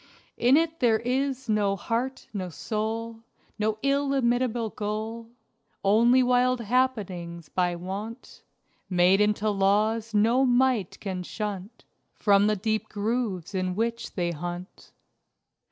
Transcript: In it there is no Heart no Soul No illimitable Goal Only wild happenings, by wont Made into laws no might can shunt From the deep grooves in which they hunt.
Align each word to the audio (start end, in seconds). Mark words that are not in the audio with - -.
In 0.39 0.57
it 0.57 0.79
there 0.79 0.97
is 0.97 1.47
no 1.47 1.75
Heart 1.75 2.25
no 2.33 2.49
Soul 2.49 3.19
No 3.59 3.77
illimitable 3.83 4.71
Goal 4.71 5.29
Only 5.83 6.23
wild 6.23 6.59
happenings, 6.59 7.49
by 7.49 7.75
wont 7.75 8.41
Made 8.89 9.21
into 9.21 9.51
laws 9.51 10.11
no 10.11 10.43
might 10.43 10.99
can 11.01 11.21
shunt 11.21 11.85
From 12.15 12.47
the 12.47 12.55
deep 12.55 12.89
grooves 12.89 13.53
in 13.53 13.75
which 13.75 14.13
they 14.15 14.31
hunt. 14.31 14.91